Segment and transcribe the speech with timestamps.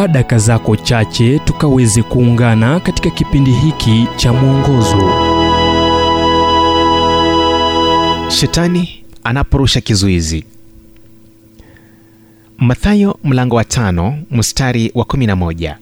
[0.00, 5.10] chukua daka zako chache tukaweze kuungana katika kipindi hiki cha mwongozo.
[8.30, 10.44] Shetani anaporusha kizuizi.
[12.58, 15.76] Mathayo mlango wa tano mstari wa 11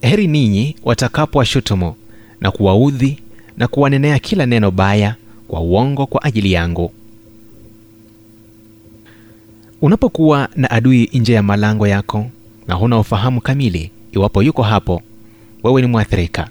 [0.00, 1.94] heri ninyi watakapowashutumu
[2.40, 3.18] na kuwaudhi
[3.56, 5.14] na kuwanenea kila neno baya
[5.48, 6.92] kwa uongo kwa ajili yangu.
[9.82, 12.26] Unapokuwa na adui nje ya malango yako
[12.70, 15.02] na huna ufahamu kamili iwapo yuko hapo
[15.62, 16.48] wewe ni mwathirika.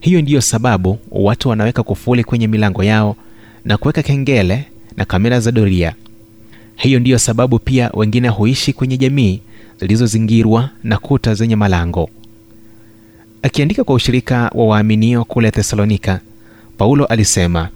[0.00, 3.16] Hiyo ndiyo sababu watu wanaweka kufuli kwenye milango yao
[3.64, 4.64] na kuweka kengele
[4.96, 5.94] na kamera za doria.
[6.76, 9.40] Hiyo ndiyo sababu pia wengine huishi kwenye jamii
[9.80, 12.10] zilizozingirwa na kuta zenye malango.
[13.42, 16.20] Akiandika kwa ushirika wa waaminio kule thesalonika
[16.78, 17.68] paulo alisema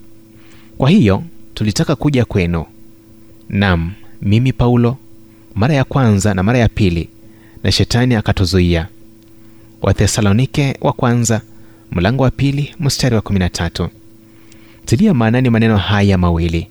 [0.77, 2.65] kwa hiyo tulitaka kuja kwenu.
[3.49, 4.97] Nam mimi paulo
[5.55, 7.09] mara ya kwanza na mara ya pili
[7.65, 8.87] na shetani akatuzuia.
[9.81, 11.41] Wathesalonike wa kwanza
[11.91, 13.89] mlango wa pili mstari wa 13
[14.85, 16.67] tilia maanani maneno haya mawili.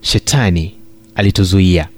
[0.00, 0.74] Shetani
[1.14, 1.88] alituzuia.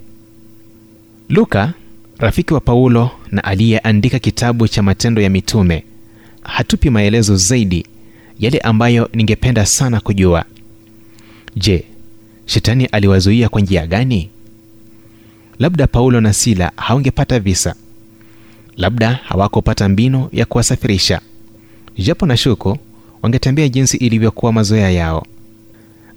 [1.28, 1.73] Luka
[2.19, 5.84] rafiki wa paulo na aliyeandika kitabu cha matendo ya mitume
[6.42, 7.86] hatupi maelezo zaidi
[8.41, 10.45] yale ambayo ningependa sana kujua.
[11.56, 11.84] Je
[12.47, 14.30] shetani aliwazuia kwa njia gani?
[15.58, 17.75] Labda paulo na sila haungepata visa
[18.77, 21.21] labda hawakupata mbinu ya kuwasafirisha.
[21.99, 22.79] Japo na shuku
[23.23, 25.27] wangetembea jinsi ilivyokuwa mazoea yao.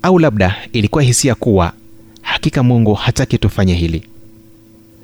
[0.01, 1.73] Au labda ilikuwa hisia kuwa
[2.21, 4.03] hakika mungu hataki tufanye hili.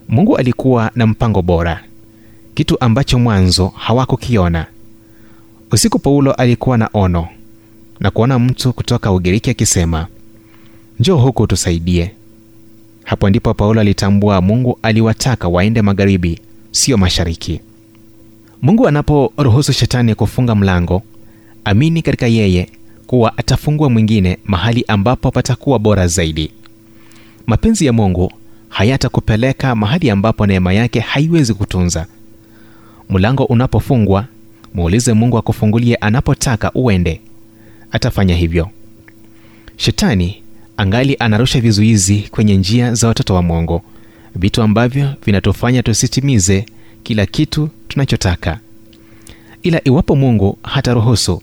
[0.09, 1.83] Mungu alikuwa na mpango bora.
[2.53, 4.65] Kitu ambacho mwanzo hawakukiona.
[5.71, 7.27] Usiku paulo alikuwa na ono
[7.99, 10.07] na kuona mtu kutoka ugiriki akisema
[10.99, 12.11] njoo huku tusaidie
[13.03, 16.39] hapo ndipo paulo alitambua mungu aliwataka waende magharibi
[16.75, 17.59] sio mashariki.
[18.61, 21.01] Mungu anaporuhusu shetani kufunga mlango
[21.65, 22.69] amini katika yeye
[23.07, 26.51] kuwa atafungua mwingine mahali ambapo patakuwa bora zaidi.
[27.47, 28.31] Mapenzi ya mungu
[28.69, 32.05] hayatakupeleka mahali ambapo neema yake haiwezi kutunza.
[33.09, 34.25] Mlango unapofungwa
[34.73, 37.21] muulize mungu akufungulie anapotaka uende.
[37.91, 38.69] Atafanya hivyo.
[39.77, 40.41] Shetani
[40.77, 43.81] angali anarusha vizuizi kwenye njia za watoto wa mungu
[44.35, 46.65] vitu ambavyo vinatufanya tusitimize
[47.03, 48.59] kila kitu tunachotaka.
[49.63, 51.41] Ila iwapo mungu hataruhusu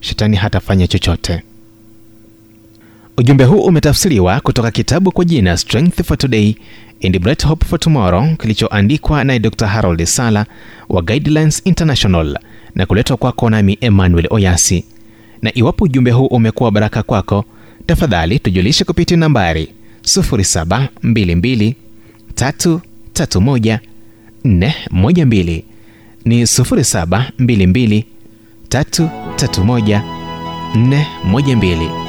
[0.00, 1.42] shetani hatafanya chochote.
[3.18, 6.54] Ujumbe huu umetafsiriwa kutoka kitabu kwa jina strength for today
[7.04, 10.46] and bright hope for tomorrow kilichoandikwa naye dr harold sala
[10.88, 12.38] wa guidelines international
[12.74, 14.84] na kuletwa kwako nami emmanuel oyasi.
[15.42, 17.44] Na iwapo ujumbe huu umekuwa baraka kwako
[17.86, 19.68] tafadhali tujulishe kupitia nambari
[20.02, 21.74] 722
[26.24, 28.04] ni 0722
[28.68, 30.02] 331
[31.24, 32.05] 412